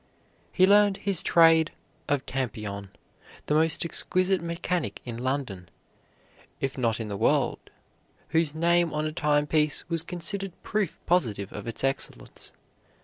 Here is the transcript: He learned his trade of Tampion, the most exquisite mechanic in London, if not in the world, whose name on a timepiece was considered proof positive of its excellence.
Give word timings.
He 0.51 0.65
learned 0.65 0.97
his 0.97 1.21
trade 1.21 1.73
of 2.09 2.25
Tampion, 2.25 2.89
the 3.45 3.53
most 3.53 3.85
exquisite 3.85 4.41
mechanic 4.41 4.99
in 5.05 5.15
London, 5.17 5.69
if 6.59 6.75
not 6.75 6.99
in 6.99 7.07
the 7.07 7.15
world, 7.15 7.59
whose 8.29 8.55
name 8.55 8.91
on 8.93 9.05
a 9.05 9.11
timepiece 9.11 9.87
was 9.89 10.01
considered 10.01 10.53
proof 10.63 10.99
positive 11.05 11.53
of 11.53 11.67
its 11.67 11.83
excellence. 11.83 12.51